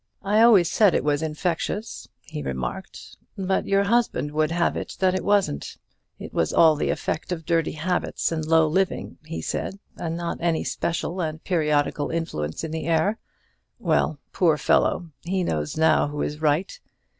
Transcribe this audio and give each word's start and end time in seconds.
"I 0.23 0.41
always 0.41 0.67
said 0.67 0.95
it 0.95 1.03
was 1.03 1.21
infectious," 1.21 2.07
he 2.23 2.41
remarked; 2.41 3.15
"but 3.37 3.67
your 3.67 3.83
husband 3.83 4.31
would 4.31 4.49
have 4.49 4.75
it 4.75 4.95
that 4.97 5.13
it 5.13 5.23
wasn't. 5.23 5.77
It 6.17 6.33
was 6.33 6.51
all 6.51 6.75
the 6.75 6.89
effect 6.89 7.31
of 7.31 7.45
dirty 7.45 7.73
habits, 7.73 8.31
and 8.31 8.43
low 8.43 8.65
living, 8.67 9.19
he 9.27 9.43
said, 9.43 9.77
and 9.97 10.17
not 10.17 10.39
any 10.41 10.63
special 10.63 11.21
and 11.21 11.43
periodical 11.43 12.09
influence 12.09 12.63
in 12.63 12.71
the 12.71 12.87
air. 12.87 13.19
Well, 13.77 14.17
poor 14.33 14.57
fellow, 14.57 15.11
he 15.21 15.43
knows 15.43 15.77
now 15.77 16.07
who 16.07 16.23
is 16.23 16.41
right. 16.41 16.79